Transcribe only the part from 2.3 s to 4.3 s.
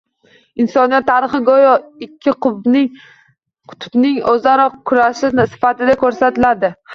qutbning